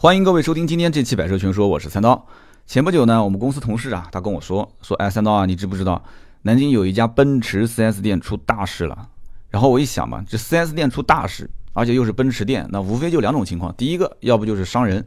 [0.00, 2.24] 欢迎各位收听今天这期百车全说，我是三刀。
[2.68, 6.00] 前不久呢，我们公司同事啊，他跟我说说，哎，三刀啊，你知不知道
[6.42, 9.08] 南京有一家奔驰 4S 店出大事了？
[9.50, 15.04] 然后我一想嘛，这 4S 店出大事，而且又是奔驰店，那无非就两种情况：第一个，要不就是伤人，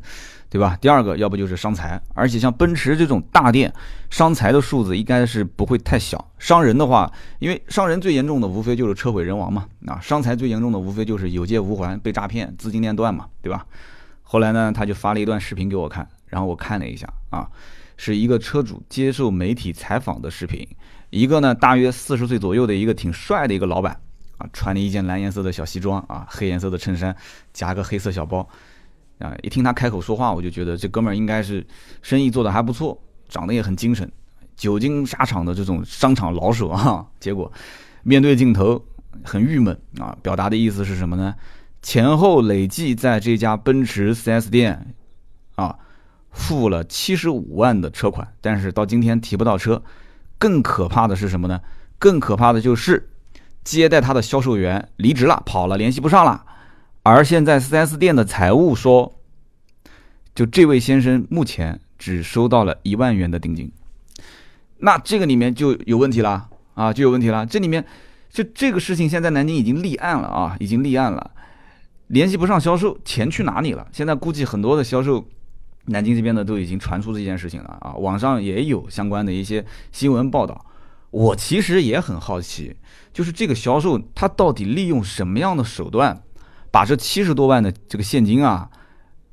[0.49, 0.77] 对吧？
[0.81, 1.97] 第二个，要不就是伤财。
[2.13, 3.73] 而且像奔驰这种大店，
[4.09, 6.29] 伤财的数字应该是不会太小。
[6.37, 13.65] 伤人的话，因为伤人最严重的无非就是车毁人亡嘛，啊，伤财最严重的无非就是有借无还、被诈骗、资金链断嘛，对吧？
[14.31, 17.45] 后来呢，他就发了一段视频给我看，然后我看了一下啊，
[17.97, 20.65] 是一个车主接受媒体采访的视频。
[21.09, 23.91] 一个呢，大约四十岁左右的一个挺帅的一个老板
[24.37, 27.13] 啊，穿了一件蓝颜色的小西装啊，黑颜色的衬衫，
[27.51, 28.47] 夹个黑色小包
[29.19, 29.35] 啊。
[29.43, 31.67] 一听他开口说话，我就觉得这哥们儿应该是
[32.01, 34.09] 生意做得还不错，长得也很精神，
[34.55, 37.05] 久经沙场的这种商场老手啊。
[37.19, 37.51] 结果
[38.03, 38.81] 面对镜头
[39.25, 41.35] 很郁闷啊，表达的意思是什么呢？
[41.81, 44.93] 前后累计在这家奔驰 4S 店，
[45.55, 45.77] 啊，
[46.31, 49.81] 付了七十五万的车款，但是到今天提不到车。
[50.37, 51.61] 更可怕的是什么呢？
[51.99, 53.09] 更可怕的就是
[53.63, 56.43] 接待他的销售员离职了，跑了，联系不上了。
[57.03, 59.19] 而现在 4S 店的财务说，
[60.33, 63.71] 就这位先生目前只收到了一万元的定金。
[64.77, 67.45] 那这个里面就有问题了啊，就有问题了。
[67.45, 67.85] 这里面
[68.31, 71.31] 就这个事情现在南京已经立案了啊，已经立案了。
[72.11, 73.87] 联系不上销售，钱去哪里了？
[73.93, 75.25] 现在估计很多的销售，
[75.85, 80.65] 南京这边的都已经传出这件事情了啊，网上也有相关的一些新闻报道。
[81.09, 82.75] 我其实也很好奇，
[83.13, 86.21] 就是这个销售他到底利用什么样的手段，
[86.69, 88.69] 把这七十多万的这个现金啊，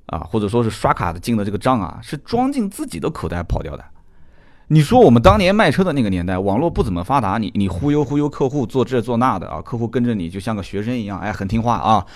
[0.06, 3.84] 啊或者说是刷卡的进的这个账啊，是装进自己的口袋跑掉的？
[4.68, 12.06] 你说我们当年卖车的那个年代，网络不怎么发达，你你忽悠忽悠客户做这做那的啊，客户跟着你就像个学生一样，哎，很听话啊。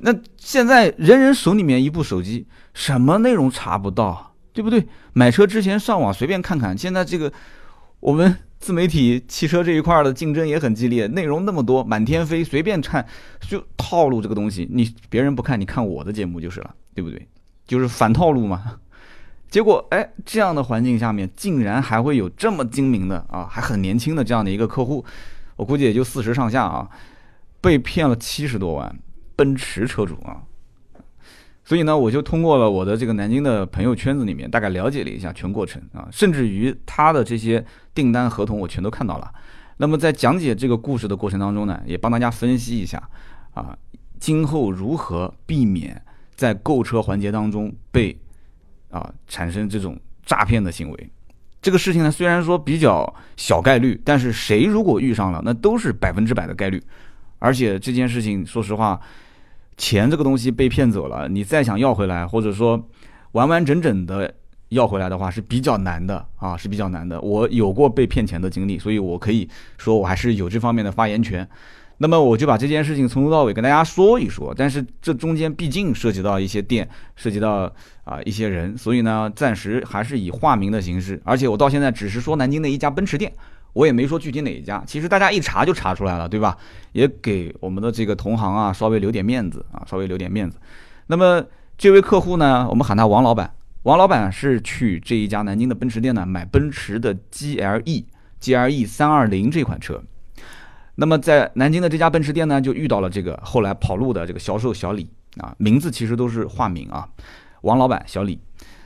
[0.00, 4.86] 那现在人人手里面一部手机，什么内容查不到，对不对？
[5.12, 6.76] 买车之前上网随便看看。
[6.76, 7.32] 现在这个
[8.00, 13.04] 我们自媒体汽车这一块的竞争也很激烈，内容那么多，满天飞，随便看
[13.40, 17.26] 就套路这个东西，你别人不看，你看我的节目就是了，对不对？
[17.66, 18.78] 就是反套路嘛。
[19.50, 25.04] 结果哎，这样的环境下面，竟然还会有这么精明的啊，还很年轻的这样的一个客户，
[25.56, 26.88] 我估计也就四十上下啊，
[27.60, 28.94] 被骗了七十多万。
[29.38, 30.42] 奔驰车主啊，
[31.62, 39.32] 所以呢，我就通过了我的这个南京的朋友圈子里面，大概了解了一下全过程啊，甚至于他的这些订单合同我全都看到了。
[39.76, 43.00] 那么在讲解这个故事的过程当中呢，也帮大家分析一下
[43.54, 43.78] 啊，
[44.18, 46.02] 今后如何避免
[46.34, 48.18] 在购车环节当中被
[48.90, 51.10] 啊产生这种诈骗的行为。
[51.62, 56.82] 这个事情呢，虽然说比较小概率，但是谁如果遇上了，那都是百分之百的概率。
[57.38, 59.00] 而且这件事情，说实话。
[59.78, 62.86] 钱这个东西被骗走了，你再想要回来，或者说
[63.32, 64.34] 完完整整的
[64.70, 67.18] 要回来的话，是比较难的啊，是比较难的。
[67.20, 71.48] 我有过被骗钱的经历，所以我可以说我还是有这方面的发言权。
[72.00, 74.54] 那么我就把这件事情从头到尾跟大家说一说。
[74.56, 77.72] 但是这中间毕竟涉及到一些店，涉及到
[78.04, 81.20] 啊一些人，所以呢，暂时还是以化名的形式。
[81.24, 83.32] 而且我到现在只是说南京的一家奔驰店。
[83.78, 86.58] 我也没说具体哪一家，其实大家一查就查出来了，对吧？
[86.90, 90.58] 也给我们的这个同行啊稍微留点面子啊，稍微留点面子。
[91.06, 91.44] 那么
[91.76, 93.54] 这位客户呢，我们喊他王老板。
[93.84, 100.02] 王老板是去这一家南京的奔驰店呢买奔驰的 GLE，GLE 三二零这款车。
[100.96, 107.08] 那么在南京的这家奔驰店呢，就遇到了这个后来跑路的这个销售小李啊，名字其实都是化名啊，
[107.60, 108.40] 王老板小李。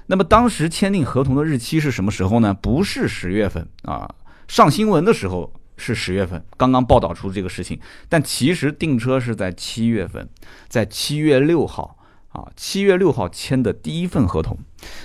[0.04, 2.52] 那么当时签订合同的日期是什么时候呢？
[2.52, 4.14] 不是十月份啊。
[4.52, 10.28] 上新闻的时候是十月份，刚刚报道出这个事情，但其实订车是在七月份，
[10.68, 11.96] 在七月六号
[12.28, 14.58] 啊，七月六号签的第一份合同。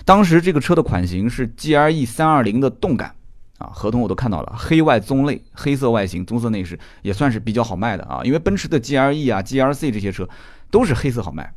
[0.04, 3.16] 当时这个车的款型是 GLE 三二零的动感
[3.58, 8.20] 啊，合同我都看到了，黑外棕内，黑色外形，棕色内饰，也算是比较好卖的啊。
[8.26, 10.28] 因为奔驰的 GLE 啊、GLC 这些车
[10.70, 11.54] 都是黑色好卖，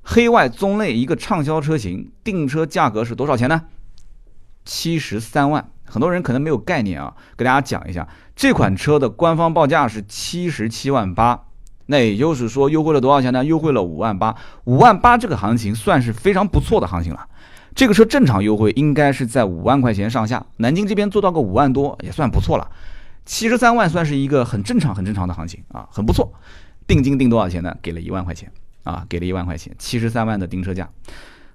[0.00, 3.64] 黑外棕内一个畅销车型，订车价格是多少钱呢？
[4.64, 5.68] 七十三万。
[5.92, 11.38] 很多人可能没有概念啊，给大家讲一下，这款车的官方报价是七十七万八，
[11.84, 13.44] 那也就是说优惠了多少钱呢？
[13.44, 14.34] 优惠了五万八，
[14.64, 17.28] 五万八这个行情算是非常不错的行情了。
[17.74, 22.70] 这个车正常优惠应该是在五万块钱上下，南京这边做到个五万多也算不错了。
[23.26, 26.32] 七十三万算是一个很正常、很正常的行情啊，很不错。
[26.86, 27.76] 定金定多少钱呢？
[27.82, 28.50] 给了一万块钱
[28.82, 30.88] 啊，给了一万块钱，七十三万的订车价。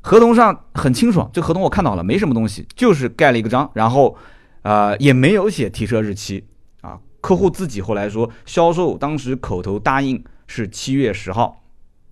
[0.08, 4.16] 合同上很清爽，这合同我看到了，没什么东西，就是盖了一个章，然后，
[4.62, 6.46] 呃，也没有写提车日期
[6.80, 6.98] 啊。
[7.20, 11.62] 客户自己后来说，销售当时口头答应是七月十号，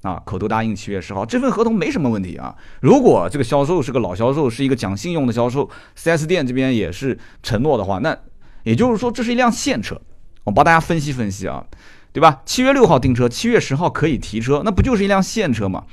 [0.01, 2.53] 啊，口头答应七月十号，这份合同没什么问题啊。
[2.81, 8.17] 如果这个销售是个老销售，是一个讲信用的销售，4S 店这边也是承诺的话，那
[8.63, 10.01] 也就是说这是一辆现车。
[10.43, 11.63] 我帮大家分析分析啊，
[12.11, 12.41] 对吧？
[12.45, 15.85] 七月六号订车，七月十号可以提车，那不就是一辆现车吗？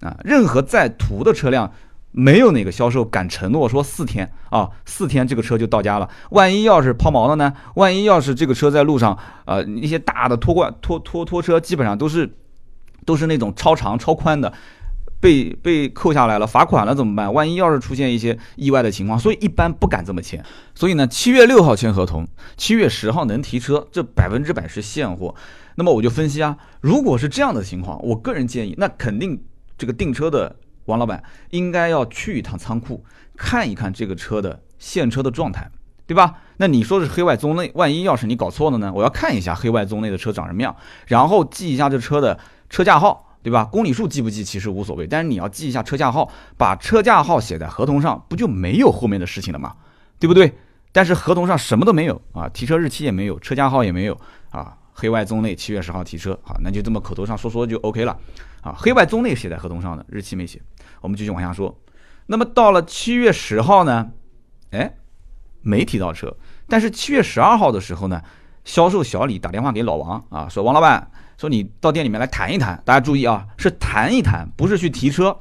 [0.00, 1.72] 啊，任何在途的车辆，
[2.12, 6.08] 没有哪个销售敢承诺说四天啊，四天这个车就到家了。
[6.30, 7.52] 万一要是抛锚了呢？
[7.74, 12.34] 万一要是这个车在路上，呃，一些大的拖挂拖拖拖车基本上都是。
[13.04, 14.52] 都是那种超长超宽的，
[15.20, 17.32] 被被扣下来了，罚款了怎么办？
[17.32, 20.44] 万一要是出现一些意外的情况，所以一般不敢这么签。
[20.74, 22.26] 所以呢，七月六号签合同，
[22.56, 25.32] 七月十号能提车，这百分之百是现货。
[25.76, 29.40] 那么我就分析啊，如果是这样的情况，我个人建议，那肯定
[29.78, 30.56] 这个订车的
[30.86, 33.04] 王老板应该要去一趟仓库，
[33.36, 35.70] 看一看这个车的现车的状态，
[36.06, 36.38] 对吧？
[36.56, 38.92] 那你说是黑外棕内，万一要是你搞错了呢？
[38.94, 40.74] 我要看一下黑外棕内的车长什么样，
[41.06, 42.38] 然后记一下这车的。
[42.68, 43.64] 车架号对吧？
[43.64, 49.76] 公里数记不记其实无所谓，但是你要记一下车架号，把车架号写在合同上，不就没有后面的事情了吗？
[50.18, 50.52] 对不对？
[50.90, 54.20] 但是合同上什么都没有啊，提车日期也没有，车架号也没有
[54.50, 58.18] 啊，黑外棕内七月十号提车，好，那就这么口头上说说就 OK 了
[58.62, 58.74] 啊。
[58.74, 60.58] 黑外棕内写在合同上的日期没写，
[61.02, 61.78] 我们继续往下说。
[62.24, 64.10] 那么到了七月十号呢？
[64.70, 64.96] 哎，
[65.60, 66.34] 没提到车，
[66.66, 68.22] 但是七月十二号的时候呢，
[68.64, 71.10] 销售小李打电话给老王啊，说王老板。
[71.38, 75.38] 说你到店里面来谈一谈，大家注意啊，是谈一谈，不是去提车。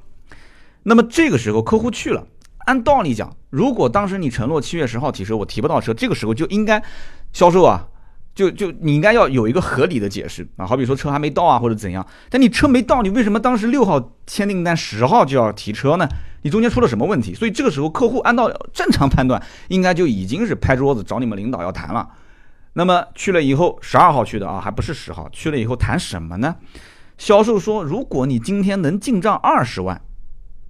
[0.83, 2.27] 那么这个时候客户去了，
[2.65, 6.83] 按道理讲，如果当时你承诺七月十号提车，我提不到车，这个时候就应该
[7.31, 7.87] 销售啊，
[8.35, 12.05] 就就你应该要有一个合理的解释啊，好比说车还没到啊，或者怎样。
[12.29, 16.05] 但你车没到，你为什么当时六号签订单，十号就要提车呢？
[16.41, 17.33] 你中间出了什么问题？
[17.33, 22.07] 所以这个时候客户按照正常判断，应该就已经是拍桌子找你们领导要谈了。
[22.73, 25.29] 那么去了以后，十二号去的啊，还不是十号。
[25.31, 26.57] 去了以后谈什么呢？
[27.17, 30.01] 销售说，如果你今天能进账二十万，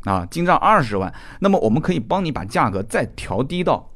[0.03, 3.91] 啊，进账二十万，那么我们可以帮你把价格再调低到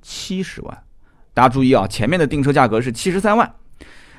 [0.00, 0.84] 七十万。
[1.34, 3.54] 大家注意啊，前面的订车价格是七十三万，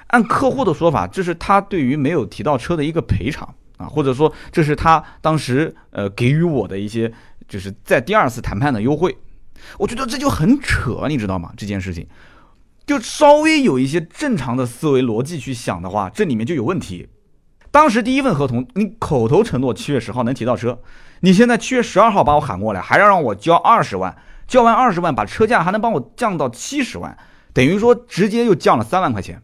[0.08, 7.12] 按客户的说法，这是他对于没有提到车的一个赔偿啊，或者说这是他当时呃给予我的一些，
[7.48, 9.16] 就是在第二次谈判的优惠。
[9.78, 11.52] 我觉得这就很扯，你知道吗？
[11.56, 12.08] 这件事情。
[12.86, 17.08] 就稍微有一些正常的思维逻辑去想的话，这里面就有问题。
[17.72, 20.78] 当时第一份合同，你口头承诺七月十号能提到车，
[21.22, 24.14] 你现在七月十二号把我喊过来，还要让我交二十万，
[24.54, 27.18] 交完二十万把车价还能帮我降到七十万，
[27.54, 29.42] 等于说直接又降了三万块钱。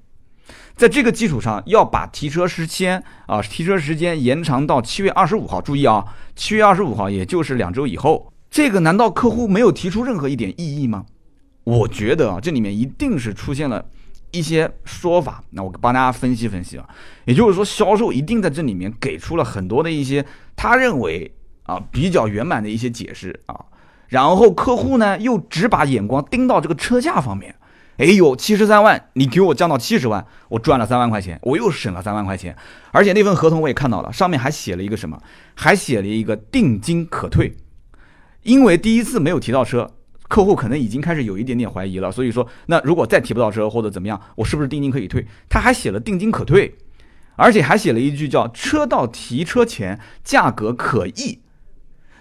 [0.76, 5.60] 在这个基础上，要把提车时间啊，提车时间延长到七月二十五号。
[5.60, 11.08] 注意啊，七月二十五号也就是两周以后，这个难道客户没有提出任何一点异议吗？
[11.64, 13.84] 我觉得啊，这里面一定是出现了
[14.30, 15.44] 一些说法。
[15.50, 16.88] 那我帮大家分析分析啊，
[17.26, 20.24] 也就是说，销售一定在这里面给出了很多的一些
[20.56, 21.34] 他认为
[21.64, 23.66] 啊比较圆满的一些解释啊，
[24.10, 27.56] 然后客户呢又只把眼光盯到这个车价方面。
[27.98, 32.56] 哎呦，七十三万，你给我降到七十万，我赚了三万块钱，我又省了三万块钱。
[32.92, 35.22] 而且那份合同我也看到了，上面还写了一个什么？
[35.54, 37.56] 还写了一个定金可退，
[38.44, 39.92] 因为第一次没有提到车。
[40.30, 45.26] 客户可能已经开始有一点点怀疑了，所以说，那如果再提不到车或者怎么样，我是不是定金可以退？
[45.50, 46.78] 他还写了定金可退，
[47.36, 51.42] 而且还写了一句叫“车到提车前价格可议”，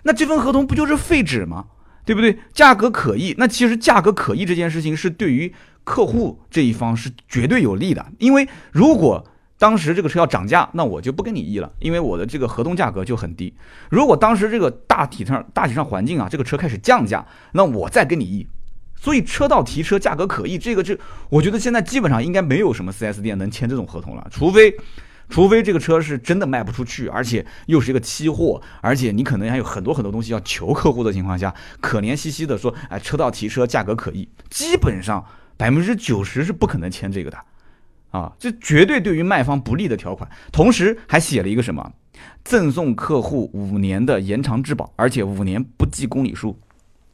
[0.04, 1.66] 那这份合同不就是废纸吗？
[2.08, 2.38] 对不对？
[2.54, 5.52] 价格可议，那其实价格可议这件事情是对于
[5.84, 9.22] 客户这一方是绝对有利的，因为如果。
[9.60, 13.52] 当时这个车要涨价，那我就不跟你议了，因为我的这个合同价格就很低。
[13.90, 18.46] 如果当时这个大体上大体上环境啊，这个车开始降价，那我再跟你议。
[18.94, 20.96] 所以车到提车，价格可议，这个是
[21.28, 24.72] 我觉得现在基本上应该没有什么 4S 店能签这种合同了，除非
[25.28, 35.24] 除非这个车是真的卖不出去，而且又是一个期货，而且你可能还有很多很多东西要求客户的情况下，可怜兮兮的说，哎，车到提车，价格可议，基本上
[35.56, 37.38] 百分之九十是不可能签这个的。
[38.10, 41.92] 啊，这绝对对于卖方不利的条款，同时还写了一个什么，
[42.42, 46.58] 赠送客户五年的延长质保，而且五年不计公里数，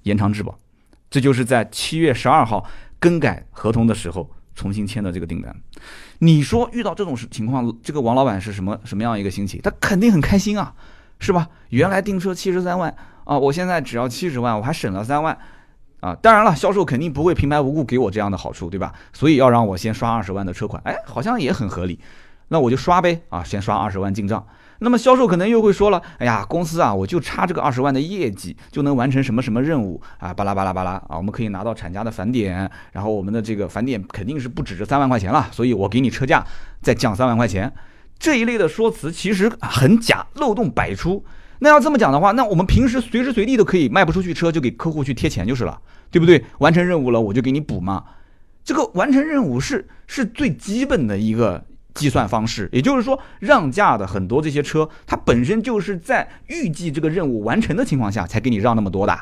[0.05, 0.57] 延长质保，
[1.11, 2.65] 这就是在七月十二号
[3.01, 5.55] 更改合同的时候重新签的这个订单。
[6.19, 9.61] 你说遇到这种情况，这个王老板是什么什么样一个心情？
[9.63, 10.75] 他肯定很开心啊，
[11.19, 11.49] 是吧？
[11.71, 12.95] 原来订车七十三万
[13.25, 15.37] 啊，我现在只要七十万，我还省了三万。
[16.01, 18.93] 啊，当然了，销售肯定不会平白无故给我这样的好处，对吧？
[19.15, 21.99] 所以要让我先刷二十万的车款，哎，好像也很合理。
[22.49, 24.47] 那我就刷呗，啊，先刷二十万进账。
[24.81, 36.45] 那么销售可能又会说了，哎呀，公司啊，我就差这个二十万的业绩就能完成什么什么任务啊，巴拉巴拉巴拉啊，我们可以拿到厂家的返点，然后我们的这个返点肯定是不止这三万块钱了，所以我给你车价
[36.83, 37.73] 再降三万块钱。
[38.19, 41.25] 这一类的说辞其实很假，漏洞百出。
[41.61, 46.45] 那要这么讲的话，那我们平时随时随地都可以卖不出去车，就给客户去贴钱就是了，对不对？
[46.59, 48.05] 完成任务了，我就给你补嘛。
[48.65, 59.19] 这个完成任务是是最基本的一个计算方式，也就是说，让价的很多这些车，它本身就是在预计这个任务完成的情况下才给你让那么多的。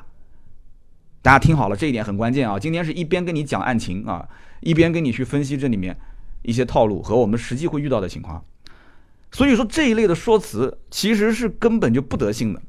[1.21, 2.59] 大家听好了，这一点很关键啊！
[2.59, 4.26] 今天是一边跟你讲案情啊，
[4.61, 5.97] 一边跟你去分析这里面
[6.43, 8.45] 一些套路和我们实际会遇到的情况。
[9.31, 12.61] 所以说这一类的说辞其实是根本就不得信的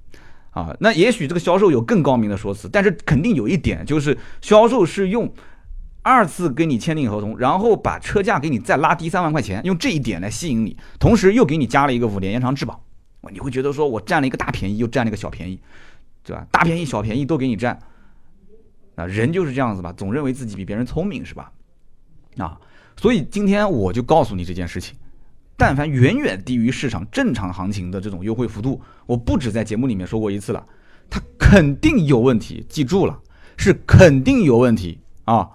[0.51, 0.75] 啊。
[0.81, 5.33] 那也许这个销售有更高明的说辞，但是肯定有一点就是销售是用
[6.03, 12.83] 二次跟你签订合同，然后把车价给你再拉低三万块钱，用这一点来吸引你，同时又给你加了一个五年延长质保。
[13.31, 15.60] 你会觉得说我占了一个大便宜，又占了一个小便宜，
[16.24, 16.45] 对吧？
[16.51, 17.79] 大便宜小便宜都给你占。
[18.95, 21.51] 啊，人就是这样子吧，总认为自己比别人聪明，是吧？
[22.38, 22.60] 啊，
[22.98, 24.95] 所以今天我就告诉你这件事情，
[25.55, 30.63] 但凡远远低于市场正常行情的这种优惠幅度，我不止在节目里面说过一次了，
[31.10, 33.17] 它肯定有问题，记住了，
[33.55, 35.50] 是肯定有问题啊！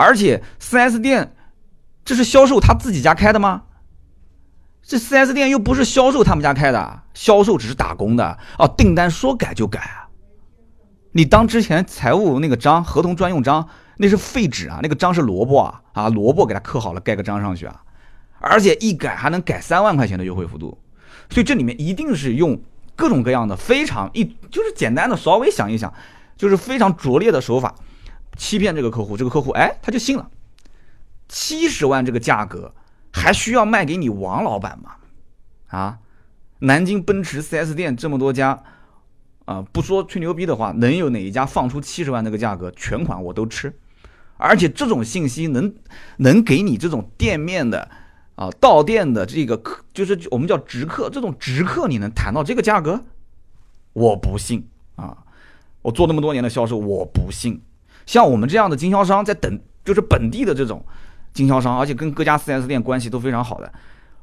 [0.00, 1.34] 而且 4S 店
[2.06, 3.64] 这是销售他自己家开的吗？
[4.82, 10.08] 这 4S 店又不是销售他们家开的，销售只是打工的哦，订单说改就改啊。
[11.12, 17.82] 你当之前财务那个章，合同专用章，那是废纸啊，那个章是萝卜啊，啊，萝卜给它刻好了，盖个章上去啊，
[18.38, 20.78] 而且一改还能改三万块钱的优惠幅度，
[21.28, 22.58] 所以这里面一定是用
[22.96, 25.92] 各种各样的非常一就是简单的稍微想一想，
[26.36, 27.74] 就是非常拙劣的手法，
[28.40, 30.30] 欺骗这个客户，这个客户哎他就信了，
[31.28, 32.72] 七十万这个价格
[33.12, 34.92] 还需要卖给你王老板吗？
[35.66, 35.98] 啊，
[36.60, 38.62] 南京奔驰 4S 店这么多家。
[39.44, 43.74] 啊，不说吹牛逼的话，能有哪一家放出七十万这个价格，全款我都吃。
[44.38, 45.74] 而且这种信息能
[46.18, 47.90] 能给你这种店面的
[48.36, 53.04] 啊到店的这个客，就是我们叫直客，这种直客你能谈到这个价格？
[53.92, 54.66] 我不信
[54.96, 55.18] 啊！
[55.82, 57.60] 我做那么多年的销售，我不信。
[58.06, 60.84] 像我们这样的经销商，在等就是本地的这种
[61.32, 63.72] 经销商，而且跟各家 4S 店关系都非常好的。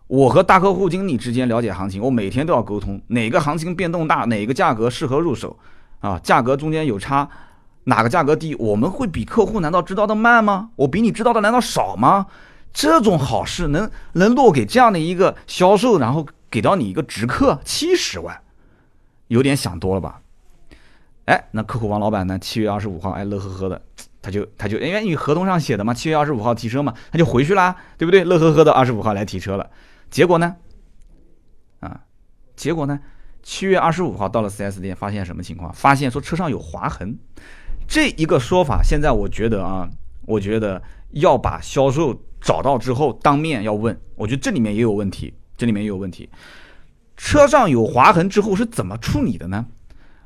[0.07, 5.57] 我和大客户经理之间了解行情，我每天都要沟通哪个行情变动大，哪个价格适合入手，
[6.00, 7.27] 啊，价格中间有差，
[7.84, 10.69] 哪个价格低，我们会比客户难道知道的慢吗？
[10.77, 12.27] 我比你知道的难道少吗？
[12.72, 18.39] 这种好事能能落给这样的一个销售，然后给到你一个直客七十万，
[19.27, 20.22] 有点想多了吧？
[21.27, 22.39] 哎，那客户王老板呢？
[22.39, 23.81] 七月二十五号，哎，乐呵呵的，
[24.22, 28.24] 他就他就因为你合同上写的嘛，七月二十五号提车嘛，他就回去啦，对不对？
[28.24, 29.69] 乐呵呵的二十五号来提车了。
[30.10, 30.55] 结果呢？
[31.81, 32.00] 啊，
[32.55, 32.98] 结果呢？
[33.43, 35.74] 七月二十五号到了 4S 店，发现什么情况？
[35.74, 37.17] 发现说车上有划痕。
[37.89, 39.89] 这一个说法，现在我觉得啊，
[40.25, 40.81] 我觉得
[41.12, 44.00] 要把销售找到之后，当面要问。
[44.15, 46.29] 我觉得这里面也有问题，这里面也有问题。
[47.17, 49.65] 车上有划痕之后是怎么处理的呢？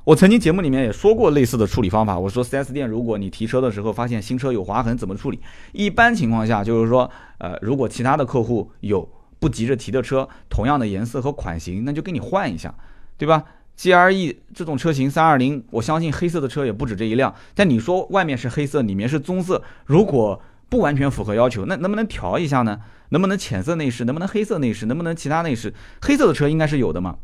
[0.03, 2.17] 我曾经节目里面也说过类似的处理方法。
[2.17, 5.39] 我说 4S 店，如果你提车的时候发现新车有划痕，怎么处理？
[5.71, 9.07] 一般情况下就是说，呃，如果其他的客户有。
[9.41, 12.75] 不急着提的车，同样的颜色和款型，那就给你换一下，
[13.17, 13.43] 对吧
[13.75, 17.33] ？G R E 这种车型，三二零，我相信黑色的车也不止这一辆。
[17.55, 20.39] 但你说外面是黑色，里面是棕色，如果
[20.69, 22.81] 不完全符合要求，那能不能调一下呢？
[23.09, 24.05] 能不能浅色内饰？
[24.05, 24.85] 能不能黑色内饰？
[24.85, 25.73] 能不能其他内饰？
[26.03, 27.17] 黑色的车应该是有的嘛？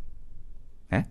[0.90, 1.06] 哎，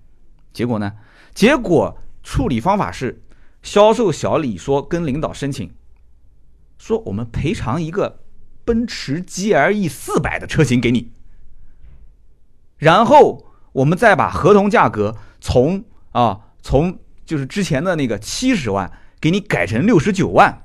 [0.53, 0.93] 结果呢？
[1.37, 3.23] 结果处理方法是，
[3.63, 5.71] 销售小李说跟领导申请，
[6.79, 8.25] 说我们赔偿一个。
[8.65, 11.13] 奔驰 GLE 四百的车型给你，
[12.79, 18.91] 然后我们再把合同价格从啊从就是之前的那个七十万
[19.21, 20.65] 给你改成六十九万。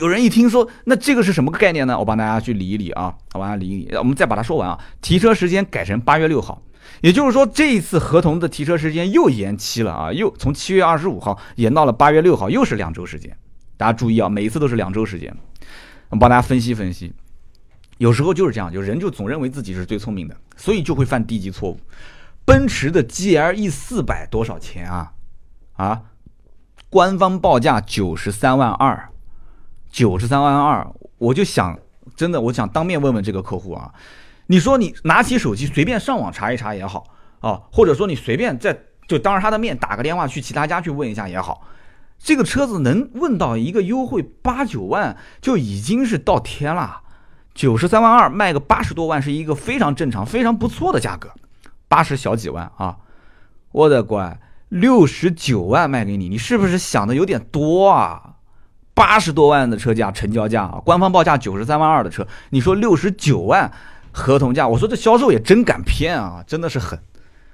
[0.00, 1.98] 有人一听说，那这个是什么概念呢？
[1.98, 3.94] 我帮大家去理一理啊，我帮大家理一理。
[3.96, 6.62] 我们再把它说完啊，提车时间改成八月六号，
[7.00, 13.36] 也就是说这一次合同的提车时间又延期了啊，又从七月二十五号延到了八月六号，又是两周时间。
[13.76, 15.34] 大家注意啊，每一次都是两周时间。
[16.08, 17.12] 我帮大家分析分析，
[17.98, 21.78] 有时候就是这样，就人就总认为自己是最聪明的，所以就会犯低级错误。
[22.44, 25.12] 奔驰的 GLE 四百多少钱啊？
[25.74, 26.02] 啊，
[26.88, 29.10] 官方报价九十三万二，
[29.90, 31.78] 九十三万二，我就想，
[32.16, 33.92] 真的，我想当面问问这个客户啊，
[34.48, 37.04] 你说你拿起手机随便上网查一查也好
[37.40, 38.76] 啊，或者说你随便在
[39.06, 41.62] 就当着他的面打个电话去其他家去问一下也好。
[42.18, 47.02] 这个车子能问到一个优惠八九万，就已经是到天了。
[47.54, 51.30] 九十三万二卖个八十多万，是一个非常正常、非常不错的价格。
[51.86, 52.96] 八十小几万啊！
[53.70, 58.34] 我的乖，六十九万卖给你，你是不是想的有点多啊？
[58.94, 63.72] 八十多万的车价成交价啊，官方报价九十三万二的车，你说六十九万
[64.12, 66.98] 合同价，我说这销售也真敢骗啊，真的是狠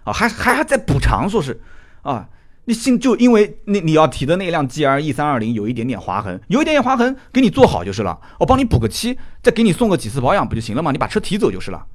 [0.05, 1.61] 啊，还还还在补偿，说是
[2.03, 2.29] 啊，
[2.65, 10.93] 你信就因为你你要提的那辆 G R E 三二零有一点点划痕，有一点点划痕，给你做好就是了，我帮你补个漆，再给你送个几次保养不就行了吗？
[10.93, 11.87] 你把车提走就是了，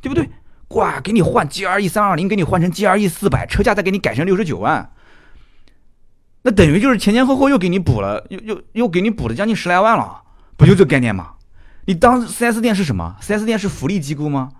[0.00, 0.28] 对不对？
[0.70, 4.90] 哇，给你换 G R E 三二零，给你换成 G R E 四百，车价再给你改成六十九万，
[6.42, 10.22] 那等于就是前前后后又给你补了，又又又给你补了将近十来万了，
[10.56, 11.34] 不就这概念吗？
[11.86, 14.50] 你当 4S 店是什么？4S 店是福利机构吗？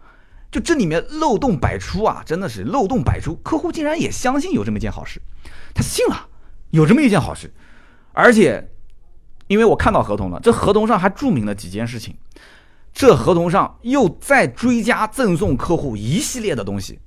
[0.50, 3.35] 就这里面漏洞百出啊，真的是漏洞百出。
[3.42, 5.21] 客户竟然也相信有这么一件好事，
[5.75, 6.28] 他信了，
[6.71, 7.52] 有这么一件好事，
[8.12, 8.71] 而且
[9.49, 12.16] 因为我看到合同了，这合同上还注明了几件事情。
[12.95, 16.99] 这合同上又再追加赠送客户一系列的东西，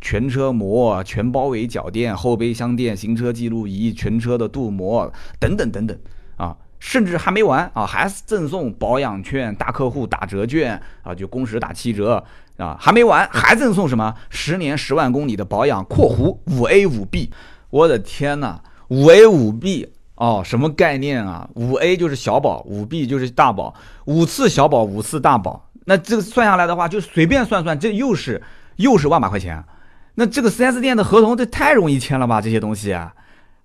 [0.00, 5.98] 全车膜、全包围脚垫、后备箱垫、行车记录仪、全车的镀膜等等等等
[6.36, 6.56] 啊，
[6.86, 12.22] 甚至还没完啊，还赠送保养券、大客户打折券啊，就工时打七折
[12.58, 17.32] 啊，还没完，还赠送什么十年十万公里的保养（括弧五 A 五 B）。
[17.70, 19.92] 我的天哪，五 A 五 B！
[20.14, 21.48] 哦，什么概念啊？
[21.56, 23.74] 五 A 就是小保，五 B 就是大保，
[24.04, 25.68] 五次小保，五次大保。
[25.86, 28.40] 那这个算下来的话，就随便算算，这又是
[28.76, 29.64] 又是万把块钱。
[30.14, 32.40] 那这个 4S 店的合同，这太容易签了吧？
[32.40, 33.12] 这些东西啊，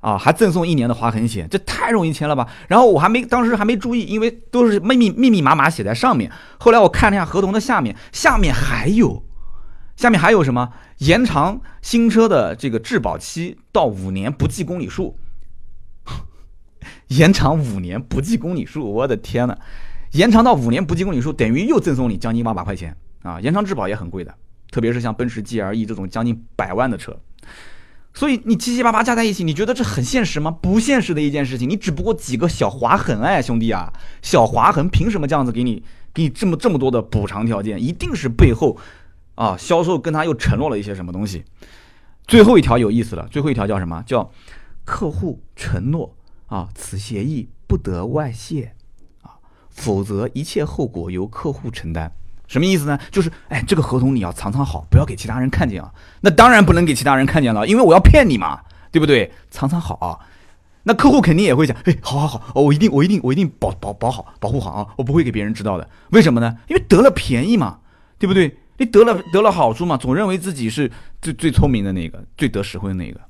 [0.02, 2.48] 啊，还赠送一年的划痕险，这太容易签了吧？
[2.68, 6.30] 然后我还没当时还没注意，因为都是密密密密麻麻写在上面。
[6.60, 9.24] 后来我看了一下合同的下面，下面还有，
[9.96, 10.74] 下面还有什么？
[10.98, 15.18] 延长新车的这个质保期到五年，不计公里数。
[17.08, 19.58] 延长五年不计公里数，我的天呐！
[20.14, 23.40] 延长到五年不计公里数，等于又赠送你将近万把块钱啊！
[23.40, 24.34] 延长质保也很贵的，
[24.72, 27.18] 特别是像奔驰 GLE 这种将近百万的车，
[28.14, 30.52] 所以你七七八八加在一起，你觉得这很现实吗？
[30.52, 31.70] 不现实的一件事情。
[31.70, 33.92] 你只不过几个小划痕哎，兄弟啊，
[34.22, 37.82] 小划痕凭什么这样子给你给你这么这么多的补偿条件？
[37.82, 38.78] 一定是背后
[39.36, 41.44] 啊，销售跟他又承诺了一些什么东西。
[42.28, 44.04] 最后一条有意思了，最后一条叫什么？
[44.06, 44.32] 叫
[44.84, 46.16] 客户承诺。
[46.48, 48.74] 啊，此协议不得外泄，
[49.22, 52.12] 啊，否则一切后果由客户承担。
[52.52, 53.00] 什么意思呢？
[53.10, 55.90] 就是，哎，这个合同你要藏藏好，不要给其他人看见啊。
[56.20, 58.60] 那当然不能给其他人看见了，因为我要骗你嘛，
[58.92, 59.32] 对不对？
[59.50, 60.20] 藏藏好啊。
[60.84, 65.90] 那客户肯定也会讲，哎，好好好，我一定，我一定，我一定保保保好，保护好啊，我不会给别人知道的。
[66.10, 66.58] 为什么呢？
[66.68, 67.80] 因为得了便宜嘛，
[68.20, 68.58] 对不对？
[68.76, 73.22] 你得了得了好处嘛，总认为自己是最最聪明的那个，最得实惠的那个。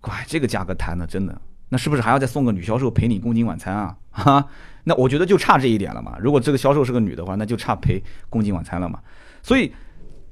[0.00, 1.38] 乖，这个价格谈的真的。
[1.68, 3.96] 那是不是还要再送个女销售陪你共进晚餐啊？
[4.12, 4.46] 哈，
[4.84, 6.16] 那我觉得就差这一点了嘛。
[6.20, 8.98] 如果这个销售是个女的话，那就差陪共进晚餐了嘛。
[9.42, 9.72] 所以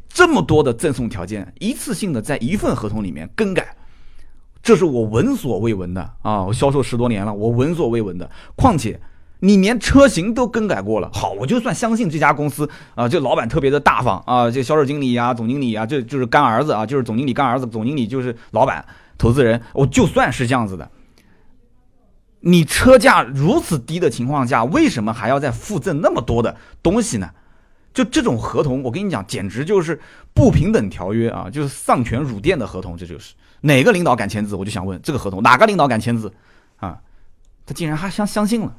[0.08, 3.76] 这么多的赠送条件，一次性的在一份合同里面更改，
[4.62, 6.42] 这是我闻所未闻的啊！
[6.42, 8.28] 我销售十多年了，我闻所未闻的。
[8.56, 9.00] 况且
[9.38, 18.84] 你连车型都更改过了，好，我就算相信这家公司啊，这老板特别的大方啊，这销售经理呀、总经理呀，这就是干儿子啊，就是总经理干儿子，总经理就是老板、
[19.16, 20.90] 投资人，我就算是这样子的。
[22.40, 27.30] 你车价如此低的情况下，为什么还要再附赠那么多的东西呢？
[27.92, 30.00] 就这种合同，我跟你讲，简直就是
[30.32, 31.50] 不平等条约啊！
[31.50, 34.54] 就是丧权辱店的合同，这就是哪个领导敢签字？
[34.54, 36.32] 我就想问，这个合同哪个领导敢签字
[36.76, 37.00] 啊？
[37.66, 38.74] 他竟然还相相信了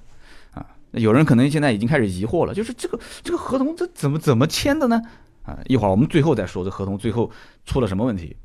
[0.53, 0.65] 啊！
[0.91, 5.01] 有人可能现在已经开始疑惑了，就是这个这个合同这怎么怎么签的呢？
[5.43, 7.29] 啊，一会儿我们最后再说这合同最后
[7.65, 8.35] 出了什么问题。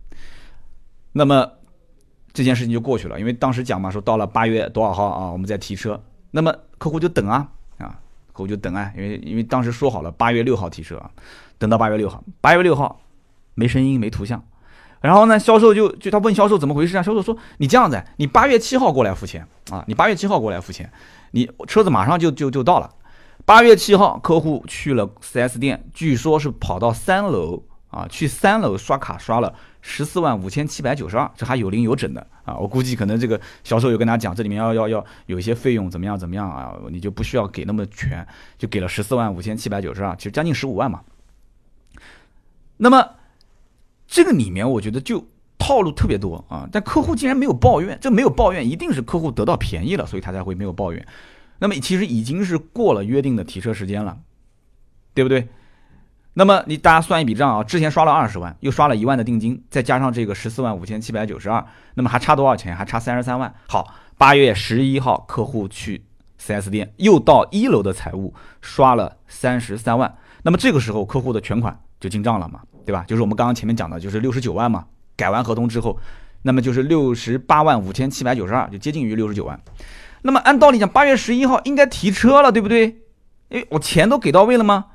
[1.13, 1.51] 那么。
[2.37, 5.99] 这件事情就过去了，因为当时讲嘛，说到了八月多少号啊，我们再提车，
[6.33, 7.99] 那么客户就等啊啊，
[8.35, 11.11] 客户就等啊，因为因为当时说好了八月六号提车啊，
[11.57, 13.01] 等到八月六号，八月六号
[13.55, 14.45] 没声音没图像，
[15.01, 17.03] 然后呢，销售就就他问销售怎么回事啊？
[17.03, 20.93] 销售说你这样子，你八月七号过来付钱啊，你八月七号过来付钱，
[21.31, 22.91] 你车子马上就就就到了，
[23.47, 27.63] 八月七号客户去了 4S 店，据说是跑到三楼
[27.97, 29.55] 啊，去三楼刷卡刷了。
[29.89, 32.57] 十四万五千七百九十二，这还有零有整的啊！
[32.57, 36.75] 我估计可能这个销售有跟他讲，这里面要要要有一些费用，怎么样怎么样啊？
[36.91, 38.27] 你就不需要给那么全，
[38.59, 41.03] 就给了十四万五千七百九十二，其实将近十五万嘛。
[42.79, 43.11] 那么
[44.09, 45.25] 这个里面我觉得就
[45.57, 51.07] 套路特别多啊，但客户竟然没有抱怨，这没有抱怨，一定是客户得到便宜了，所以他才会没有抱怨。
[51.61, 54.19] 那么其实已经是过了约定的提车时间了，
[55.15, 55.47] 对不对？
[56.39, 62.77] 那么你大家算一笔账啊，之前刷了二十万，又刷了一万的定金，再加上这个十四万五千七百九十二，那么还差多少钱？
[62.77, 63.51] 还差三十三万。
[63.69, 66.05] 好，八月十一号客户去
[66.39, 70.15] 4S 店，又到一楼的财务刷了三十三万。
[70.43, 73.03] 那么这个时候客户的全款就进账了嘛，对吧？
[73.09, 74.85] 就是我们刚刚前面讲的，就是六十九万嘛。
[75.17, 75.99] 改完合同之后，
[76.43, 79.59] 那么就是六十八万五千七百九十二，就接近于六十九万。
[80.21, 82.99] 那么按道理讲，八月十一号应该提车了，对不对？
[83.49, 84.89] 诶，我钱都给到位了吗？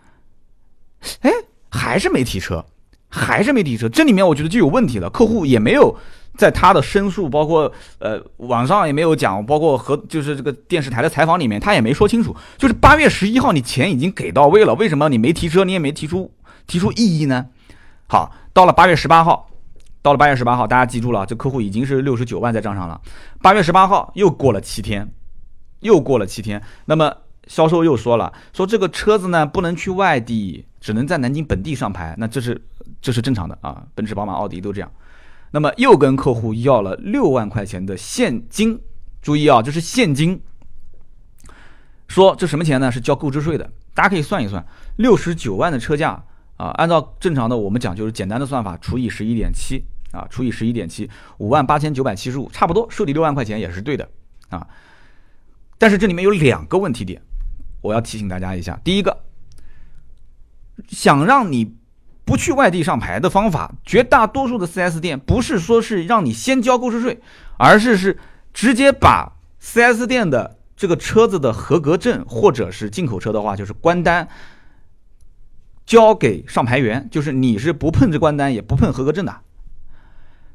[1.22, 1.32] 哎，
[1.70, 2.66] 还是没提车，
[3.10, 5.10] 还是没提车，这里面我觉得就有问题了。
[5.10, 5.96] 客户也没有
[6.38, 12.36] 在他的申诉，包括呃网上也没有讲，包括和就是这个电视台的采访里面，他也没说清楚。
[12.58, 16.32] 就是八月十一号你钱已经给到位了，为什么你没提车，你也没提出
[16.68, 17.48] 提出异议呢？
[18.08, 19.50] 好，到了八月十八号，
[20.02, 23.02] 到了八月十八号，大家记住了，这客户已经是六十九万在账上了。
[23.42, 25.12] 八月十八号又过了七天，
[25.80, 27.14] 又过了七天，那么。
[27.48, 32.14] 销售又说了，说这个车子呢不能去外地，只能在南京本地上牌。
[32.18, 32.62] 那这是
[33.02, 34.92] 这是正常的啊，奔驰、宝马、奥迪都这样。
[35.52, 38.78] 那么又跟客户要了六万块钱的现金，
[39.22, 40.42] 注意啊，这是现金。
[42.10, 42.92] 说这什么钱呢？
[42.92, 43.72] 是交购置税的。
[43.94, 44.66] 大家可以算一算，
[44.98, 46.22] 六十九万的车价
[46.58, 54.10] 啊，按照正常的我们讲就是简单的算法，除以十一点七啊，除以十一点七，五万八千九百七十五，差不多收你六万块钱也是对的
[54.50, 54.68] 啊。
[55.78, 57.22] 但是这里面有两个问题点。
[57.82, 59.18] 我要提醒大家一下，第一个，
[60.88, 61.76] 想让你
[62.24, 67.20] 不去外地上牌的方法，绝大多数的 4S 店不是说是让你先交购置税，
[67.58, 68.18] 而是是
[68.54, 74.28] 直接把 4S 店的这个车子的合格证，或者是进口车的话，就是关单
[75.86, 79.42] 交给上牌员，就是你是不碰这关单，也不碰合格证的。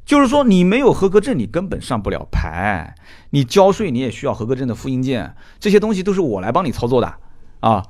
[0.04, 2.94] 就是说，你没有合格证，你根本上不了牌。
[3.30, 7.12] 你交税，你也需要合格证的复印件，这些东西都是我来帮你操作的
[7.58, 7.82] 啊。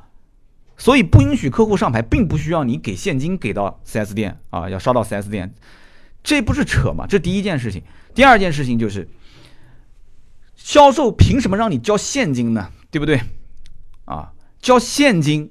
[0.78, 5.54] 所以不允许客户上牌，并不需要你给现金给到 4S 店啊，要烧到 4S 店，
[6.22, 7.06] 这不是扯吗？
[7.08, 7.82] 这第一件事情。
[8.14, 9.08] 第二件事情就是，
[10.54, 12.70] 销售凭什么让你交现金呢？
[12.90, 13.20] 对不对？
[14.04, 15.50] 啊，交现金，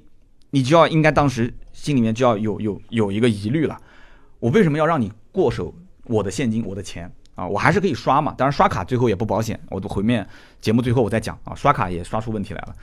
[0.50, 3.80] 你就要应该当时心里面就要有有有一个疑虑了。
[4.38, 5.74] 我为什么要让你过手？
[6.04, 8.32] 我的现金，我的钱啊，我还是可以刷嘛。
[8.38, 10.24] 当然刷卡最后也不保险，我的回面
[10.60, 12.76] 节目最后我再讲啊，刷卡也刷出问题来了。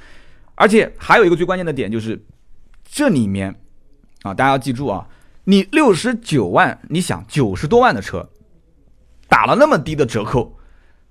[0.55, 2.25] 而且还有一个最关键的点就是，
[2.83, 3.55] 这里面
[4.21, 5.07] 啊，大家要记住啊，
[5.45, 8.29] 你六十九万，你想九十多万的车，
[9.27, 10.57] 打了那么低的折扣，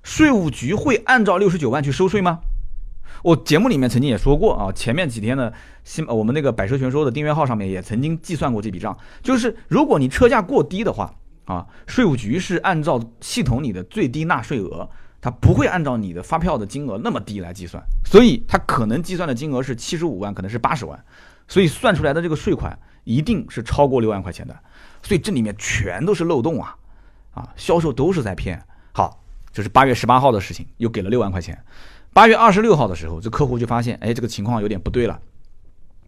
[0.02, 2.40] 税务局会按照六十九万去收税吗？
[3.22, 5.52] 我节目里面曾经也说过啊，前面几天的
[5.84, 11.14] 新我们那个百车全说的订阅号上面也曾经计算过这笔账，就是如果你车价过低的话。
[11.44, 14.88] 啊，税务局是按照系统里的最低纳税额，
[15.22, 21.02] 它不会按照你的发票的金额那么低来计算，所以它可能计算的金额是七十五万，可能是八十万，
[21.46, 24.58] 所以算出来的这个税款一定是超过六万块钱的，
[25.00, 26.76] 所以这里面全都是漏洞啊！
[27.34, 28.60] 啊，销售都是在骗。
[28.92, 31.56] 好，这是八月十八号的事情，又给了六万块钱。
[32.12, 35.18] 八月二十六号的时候，这客户就发现，哎，这个情况有点不对了，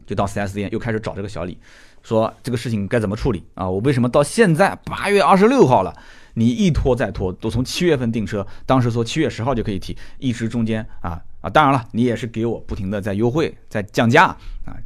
[0.07, 1.57] 就到 4S 店又开始找这个小李。
[2.03, 3.71] 说这个事情该怎么处理啊？
[3.71, 5.97] 我为什么到现在八月二十六号了，
[6.35, 14.25] 你一拖再拖，都从七月份订车，当时说七月十号就可以提，一直中间啊啊，当然了，你也是给我不停的在优惠，在降价
[14.65, 14.77] 啊，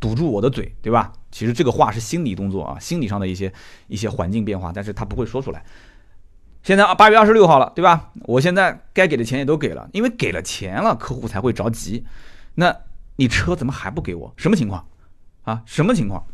[0.00, 1.12] 堵住我的嘴，对吧？
[1.30, 3.52] 其实这个话是心理动作啊，心理上的一些
[3.88, 5.64] 一些环境变化，但是他不会说出来。
[6.62, 8.12] 现在啊，八月二十六号了，对吧？
[8.22, 12.04] 我现在该给的钱也都给了，因为给了钱了，客户才会着急。
[12.54, 12.74] 那
[13.16, 14.32] 你车怎么还不给我？
[14.36, 14.86] 什么情况
[15.42, 15.62] 啊？
[15.66, 16.24] 什么情况？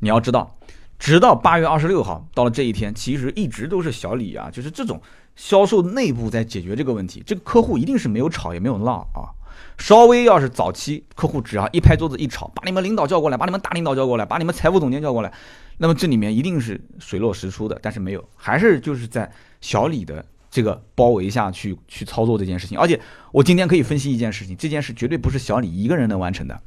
[0.00, 0.57] 你要知道，
[0.98, 5.00] 直到八月二十六号到了这一天，其实一直都是小李啊，就是这种
[5.36, 7.22] 销售内部在解决这个问题。
[7.24, 9.30] 这个客户一定是没有吵也没有闹啊。
[9.78, 15.32] 稍微要是早期，客户只要一拍桌子一吵，把你们领导叫过来，把你们大领导叫过来，把你们财务总监叫过来，
[15.78, 17.78] 那么这里面一定是水落石出的。
[17.80, 19.30] 但是没有，还是就是在
[19.60, 22.76] 小李的这个包围下去去操作这件事情。
[22.76, 26.60] 而且我今天可以分析一件事情，这件事绝对不是小李一个人能完成的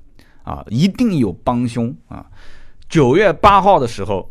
[0.43, 2.25] 啊，一定有帮凶啊。
[2.91, 4.29] 九月八号的时候，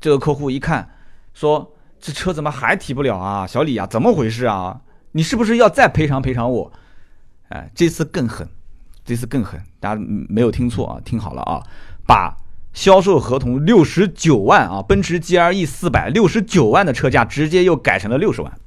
[0.00, 0.90] 这个客户一看，
[1.32, 3.46] 说这车怎么还提不了啊？
[3.46, 4.80] 小李啊，怎么回事啊？
[5.12, 6.72] 你是不是要再赔偿赔偿我？
[7.50, 8.48] 哎，这次更狠，
[9.04, 11.62] 这次更狠，大家没有听错啊，听好了啊，
[12.04, 12.36] 把
[12.72, 18.58] 销售合同六十九万啊，奔驰 GLE 四百六十九万的车价直接又改成了六十万，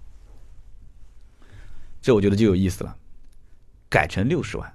[2.02, 2.96] 这我觉得就有意思了，
[3.90, 4.74] 改成六十万。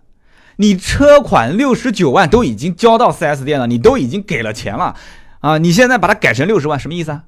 [0.61, 4.97] 你车款六十九万都已经交到 4S 店了，你都已经给了钱了，
[5.39, 7.23] 啊，你现在把它改成六十万，什么意思啊？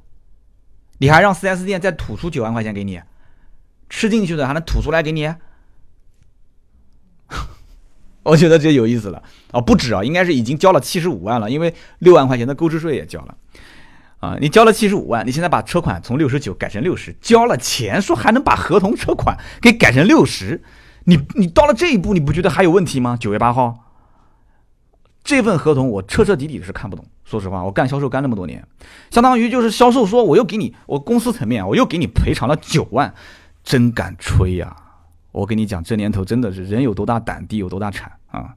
[0.99, 3.01] 你还让 4S 店再吐出九万块钱给你，
[3.88, 5.33] 吃进去的还能吐出来给你？
[8.25, 13.37] 我觉得这有意思了啊，不止啊，应该是已经交了七十五万了，因为六万块钱的购置税也交了，
[14.19, 20.61] 啊，你交了七十五万，你现在把车款从六十九改成六十，交了钱，说还能把合同车款给改成六十。
[21.11, 23.16] 你你到了这一步，你不觉得还有问题吗？
[23.18, 23.90] 九月八号，
[25.25, 27.05] 这份合同我彻彻底底的是看不懂。
[27.25, 28.64] 说实话，我干销售干那么多年，
[29.11, 33.12] 相当于就是销售说我又给你，我公司层面我又给你赔偿了九万，
[33.64, 34.77] 真敢吹呀！
[35.33, 38.55] 我跟你讲，这年头真的是人有多大胆，地有多大产啊！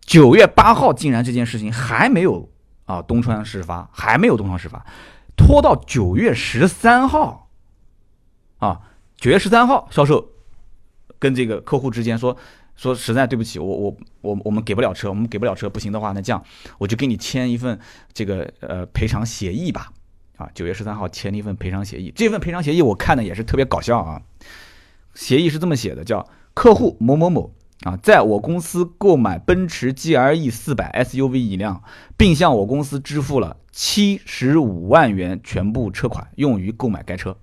[0.00, 2.48] 九月八号竟然这件事情还没有
[2.86, 4.86] 啊东窗事发，还没有东窗事发，
[5.36, 7.50] 拖到九月十三号，
[8.58, 8.80] 啊，
[9.18, 10.30] 九月十三号销售
[11.20, 12.36] 跟这个客户之间说
[12.74, 16.42] 说实在对不起，我我我我们给不了车，我们给不了车，不行的话那这样
[16.78, 17.78] 我就给你签一份
[18.12, 19.92] 这个呃赔偿协议吧，
[20.36, 24.22] 啊，九月十三号签了一份赔偿协议，这份赔偿协议我看的也是特别搞笑啊，
[25.14, 27.52] 协议是这么写的，叫客户某某某。
[27.84, 31.82] 啊，在我公司购买奔驰 GLE 四百 SUV 一辆，
[32.14, 37.38] 并向我公司支付了七十五万元全部车款，用于购买该车。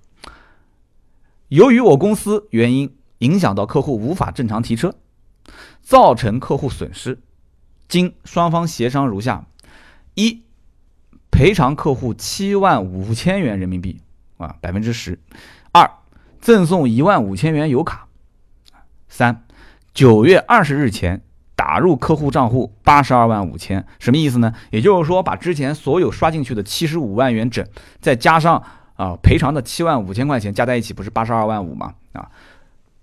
[1.48, 4.95] 由于我公司原因影响到客户无法正常提车，
[5.82, 7.19] 造成客户损失，
[7.88, 9.45] 经双方协商如下：
[10.15, 10.43] 一、
[11.32, 14.01] 赔偿客户七万五千元人民币，
[14.38, 15.17] 啊，百分之十；
[15.71, 15.89] 二、
[16.39, 18.08] 赠送一万五千元油卡；
[19.08, 19.43] 三。
[19.93, 21.23] 九月二十日前
[21.56, 24.53] 打入客户账户八十二万五千，什么意思呢？
[24.69, 27.67] 也就是说，把之前所有刷进去的七十五万元整，
[27.99, 28.62] 再加上
[28.95, 31.95] 啊赔偿的七万五千块钱，加在一起不是八十二万五吗？
[32.13, 32.30] 啊，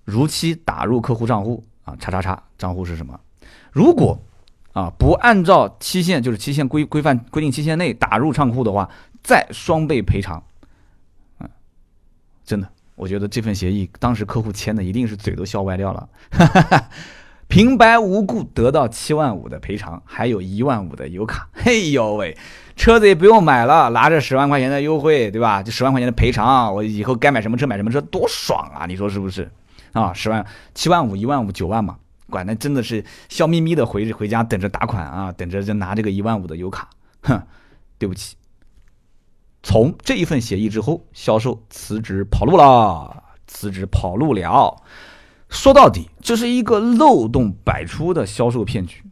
[0.04, 3.18] 如期打入客户账户啊，叉叉叉，账户是什么？
[3.72, 4.18] 如果
[4.72, 8.88] 啊不按照期限，就是期限规规范规定期限内打入账户的话，
[9.22, 10.42] 再双倍赔偿。
[11.40, 11.48] 嗯，
[12.44, 12.68] 真的。
[12.96, 16.08] 我觉得这份协议当时客户签的一定是嘴都笑歪掉了，
[17.48, 22.38] 平白无故得到七万五的赔偿，还有一万五的油卡，嘿呦喂，
[22.76, 25.60] 车子也不用买了，拿着十万块钱的优惠，对吧？
[25.60, 28.86] 这十万块钱的赔偿，我以后该买什么车买什么车，多爽啊！
[28.86, 29.50] 你说是不是？
[29.94, 31.96] 啊，十万、七万五、一万五、九万嘛，
[32.28, 36.90] 管那真的是笑眯眯的回回家等着打款啊，等着就拿这个一万五的油卡，
[37.22, 37.42] 哼，
[37.96, 38.36] 对不起。
[39.62, 44.82] 从这一份协议之后，销售辞职跑路了，辞职跑路了。
[45.48, 49.02] 说到底，这是一个漏洞百出的销售骗局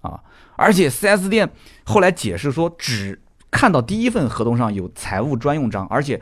[0.00, 0.22] 啊！
[0.56, 1.52] 而且 4S 店
[1.84, 6.20] 后来解释说，只看到第一份合同上有财务专用章，而且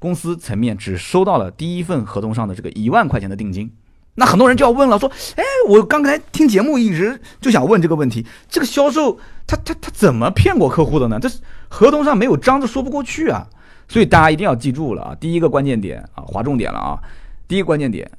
[0.00, 3.72] 公司层面只收到了第一份合同上的这个一万块钱的定金。
[4.16, 11.20] 那很多人就要问了，说：“哎，我刚才听节目一直就想问这个问题，这个销售他他他怎么骗过客户的呢？
[11.20, 11.30] 这
[11.68, 13.46] 合同上没有章，这说不过去啊！
[13.88, 16.98] 所以大家一定要记住了啊，第一个关键点啊，划重点了啊，
[17.46, 18.10] 第一个关键点，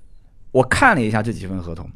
[0.52, 1.89] 我看了一下这几份合同，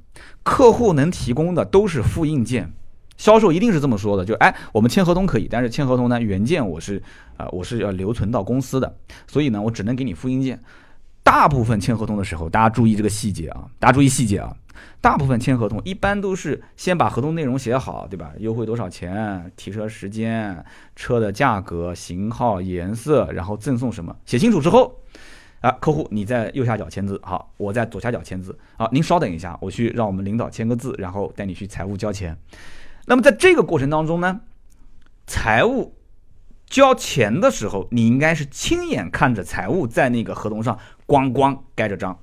[0.43, 2.71] 客户能提供的都是复印件，
[3.17, 7.01] 销售一定是这么说的，就哎，我们签合同可以，但是签合同呢，原件我是
[7.37, 8.95] 啊，我是要留存到公司的，
[9.27, 10.59] 所以呢，我只能给你复印件。”
[11.23, 13.65] 大部分签合同的时候，大家注意这个细节啊！
[13.79, 14.55] 大家注意细节啊！
[15.01, 18.31] 大部分签合同一般都是先把合同内容写好，对吧？
[18.37, 19.51] 优惠多少钱？
[19.55, 20.63] 提车时间、
[20.95, 24.15] 车的价格、型号、颜色，然后赠送什么？
[24.27, 24.99] 写清楚之后，
[25.61, 32.37] 啊，客户你在右下角签字，好，我在左下角签字，好，您稍等一下，我去让我们领导签个字，然后带你去财务交钱。
[33.05, 34.41] 那么在这个过程当中呢，
[35.25, 35.93] 财务。
[36.67, 42.19] 交钱的时候，你应该是亲眼看着财务在那个合同上咣咣盖着章，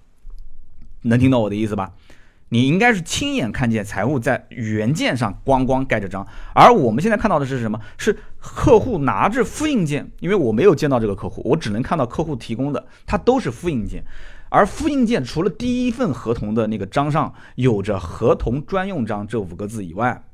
[1.02, 1.92] 能听到我的意思吧？
[2.48, 7.80] 你应该是亲眼看见财务在原件上咣咣盖着章，而我们现在看到的是什么？
[7.96, 14.04] 是客户拿着复印件，因为我没有见到这个客户，我只能看到客户提供的，它都是复印件。
[14.50, 20.24] 而复印件除了第一份合同的那个章上有着“合同专用章”这五个字以外，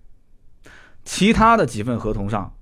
[1.09, 2.53] 其他的几份合同上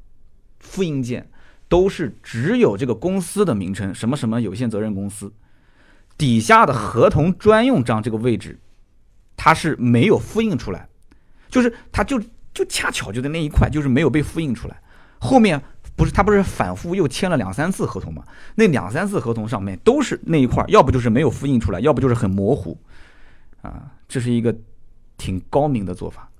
[0.60, 1.28] 复印件。
[1.68, 5.32] 都是只有这个公司的名称，什么什么有限责任公司，
[6.16, 8.60] 底下的合同专用章这个位置，
[9.36, 10.88] 它是没有复印出来，
[11.50, 12.22] 就是它就
[12.54, 14.80] 就恰巧就在那一块，就是没有被复印出来。
[15.18, 15.60] 后面
[15.96, 18.22] 不是他不是反复又签了两三次合同吗？
[18.54, 22.78] 那两三次合同上面都是那一块，要不就是没有复印出来，要不就是很模糊，
[23.62, 24.54] 啊，这是一个
[25.16, 26.30] 挺高明的做法，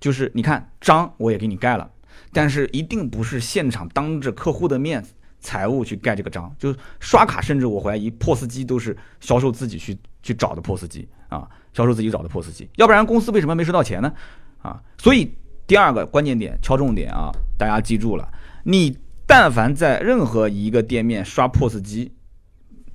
[0.00, 1.90] 就是你看章我也给你盖了。
[2.32, 5.02] 但是一定不是现场当着客户的面，
[5.40, 14.12] 财务去盖这个章，就是刷卡，甚至我怀疑 POS 机都是销售自己去去找的 POS 机啊，销售自己找的 POS 机，要不然公司为什么没收到钱呢？
[14.60, 15.32] 啊，所以
[15.66, 18.28] 第二个关键点敲重点啊，大家记住了，
[18.64, 22.12] 你但凡在任何一个店面刷 POS 机，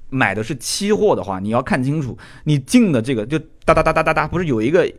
[0.09, 4.91] 买的是期货的话，你要看清楚，你进的这个就哒哒哒哒哒哒，不是有一个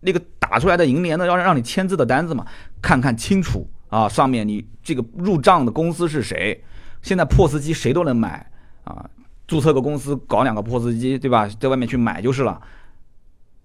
[0.00, 2.46] 那个打出来的银联的要让你签字的单子嘛？
[2.80, 3.68] 看看清楚。
[3.90, 6.62] 啊，上面你这个入账的公司是谁？
[7.02, 8.48] 现在 POS 机谁都能买
[8.84, 9.04] 啊，
[9.48, 11.48] 注册个公司搞两个 POS 机，对吧？
[11.58, 12.62] 在外面去买就是了。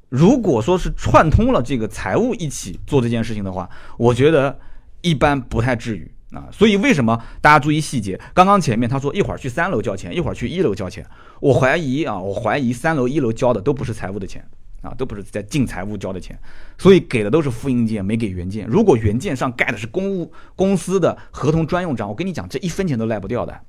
[0.09, 3.69] 如果说是串通了这个财务一起做这件事情的话，
[3.99, 4.57] 我觉得
[5.01, 6.49] 一般不太至于啊。
[6.51, 8.19] 所以为什么大家注意细节？
[8.33, 11.05] 刚刚前面他说一会儿去三楼交钱，一会儿去一楼交钱，
[11.39, 14.43] 我怀疑啊，我怀疑三楼一楼交的都不是财务的钱
[14.85, 16.37] 啊，都不是在进财务交的钱，
[16.77, 18.67] 所以给的都是复印件，没给原件。
[18.67, 23.59] 如果原件上盖的是公务公司的合同专用章，我跟你讲，这一分钱都赖不掉的。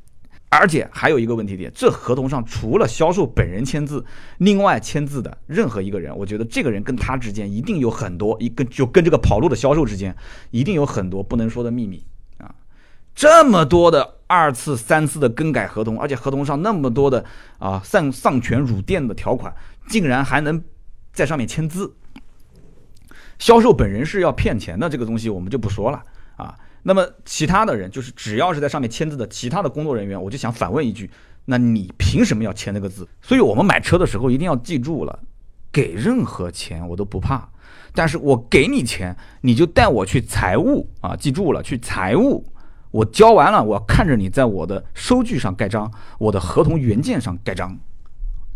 [0.49, 4.03] 而且还有一个问题点，这合同上除了销售本人签字，
[4.39, 10.17] 另外签字的任何一个人，我觉得这个人跟他之间一定有很多一跟就跟这个跑路的销售之间，
[10.53, 12.03] 一定有很多不能说的秘密
[12.39, 12.55] 啊。
[13.15, 17.25] 这么多的二次、三次的更改合同，而且合同上那么多的
[17.59, 19.53] 啊丧丧权辱店的条款，
[19.89, 20.63] 竟然还能
[21.17, 21.93] 在上面签字。
[23.39, 26.03] 销售本人是要骗钱的，这个东西我们就不说了
[26.37, 26.55] 啊。
[26.83, 31.11] 那么其他的人，就是只要是在上面签字的其他的工作人员，我就想反问一句：
[31.47, 33.09] 那你凭什么要签那个字？
[33.21, 35.19] 所以我们买车的时候一定要记住了，
[35.73, 37.49] 给任何钱我都不怕，
[37.93, 42.47] 但是我给你钱，你就带我去财务啊，记住了，去财务，
[42.91, 47.77] 我交完了，我看着你在我的收据上盖章，我的合同原件上盖章，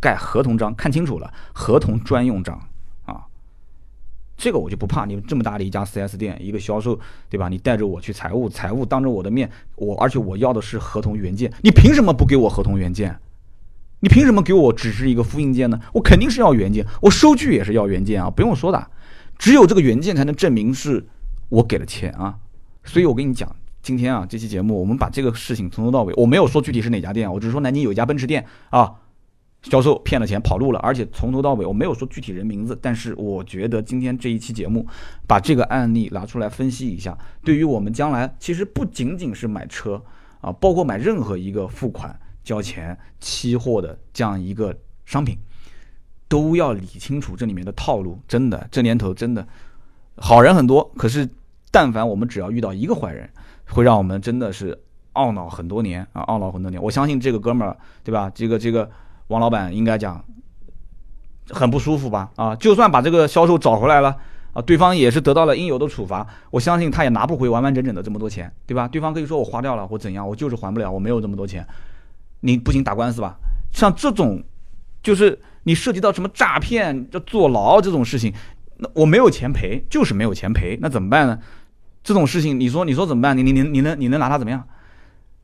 [0.01, 2.59] 盖合同章，看清楚了，合同专用章
[3.05, 3.27] 啊。
[4.37, 7.49] 这个我就不怕，你这么大的一家 4S 店，一个销售，对吧？
[7.51, 13.19] 你带着我去财务，财务当着我的面，我而且我要的是合同原件，你凭什么不给我合同原件？
[14.01, 15.79] 你凭什么给我只是一个复印件呢？
[15.93, 18.91] 我肯定是要原件，我收据也是要原件啊，不用说的，
[19.37, 21.07] 只有这个原件才能证明是
[21.51, 22.39] 我给了钱啊。
[22.83, 28.95] 所以我跟你讲，今天啊这期节目，我们把这个事情从头到尾，我没有说具体是哪家店，我只是说南京有一家奔驰店啊。
[29.63, 34.87] 销售骗了钱跑路了，而且从头到尾我没有说具体人名字，但是我觉得今天这一期节目
[35.27, 40.03] 把这个案例拿出来分析一下，对于我们将来其实不仅仅是买车
[40.41, 45.37] 啊，包括买任何一个付款交钱期货的这样一个商品，
[46.27, 48.19] 都要理清楚这里面的套路。
[48.27, 49.47] 真的，这年头真的
[50.17, 51.29] 好人很多，可是
[51.71, 53.29] 但凡我们只要遇到一个坏人，
[53.69, 54.81] 会让我们真的是
[55.13, 56.83] 懊恼很多年啊，懊恼很多年。
[56.83, 58.33] 我相信这个哥们儿，对吧？
[58.35, 58.91] 这个这个。
[59.31, 60.25] 王老板应该讲
[61.51, 62.31] 很不舒服吧？
[62.35, 64.17] 啊，就算把这个销售找回来了
[64.53, 66.27] 啊，对方也是得到了应有的处罚。
[66.51, 68.89] 我相信他也拿不回完完整整的这么多钱，对吧？
[68.89, 71.65] 对方可以说我花掉了或怎样，我就是还不了，我没有这么多钱。
[72.41, 73.37] 你不行打官司吧？
[73.73, 74.43] 像这种，
[75.01, 78.35] 就是你涉及到什么诈骗、要坐牢这种事情，
[78.79, 81.39] 那我没有钱赔，就是没有钱赔，那怎么办呢？
[82.03, 83.37] 这种事情，你说你说怎么办？
[83.37, 84.67] 你你你你能你能拿他怎么样？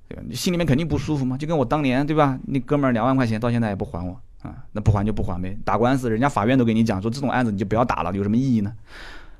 [0.09, 0.23] 对吧？
[0.27, 2.39] 你心里面肯定不舒服嘛，就跟我当年对吧？
[2.47, 5.57] 那哥们儿两万块钱到现在也不还我啊，那不还就不还呗。
[5.65, 8.73] 打官司，人家法院都给你讲说这种案子你就不要打了，有什么意义呢？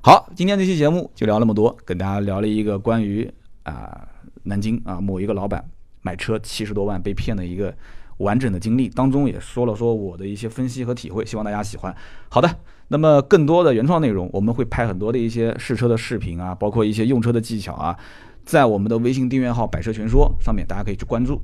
[0.01, 3.31] 好，今天这期节目就聊那么多，跟大家聊了一个关于
[3.63, 4.09] 啊
[4.45, 5.65] 南京啊某一个老板
[6.03, 7.75] 买车七十多万被骗的一个
[8.19, 11.95] 完整的经历，当中也说了说我的一些分析和体会，希望大家喜欢。
[12.29, 12.49] 好的，
[12.89, 17.97] 那么更多的原创内容，我们会拍很多的一些试车的视频啊，包括一些用车的技巧啊。
[18.47, 21.39] 在我们的微信订阅号“百车全说”上面，大家可以去关注。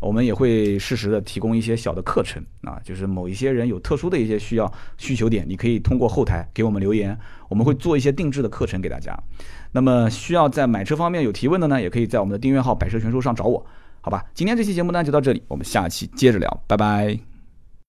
[0.00, 9.18] 我们也会适时的提供一些小的课程啊，就是某一些人有特殊的一些需要需求点，你可以通过后台给我们留言，我们会做一些定制的课程给大家。
[9.72, 13.64] 那么需要在买车方面有提问的呢，也可以在我们的订阅号“百车全说”上找我，
[14.02, 14.22] 好吧？
[14.34, 17.33] 今天这期节目呢就到这里，我们下期接着聊，拜拜。